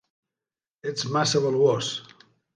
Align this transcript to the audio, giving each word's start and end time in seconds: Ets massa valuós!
Ets 0.93 1.05
massa 1.19 1.43
valuós! 1.45 1.93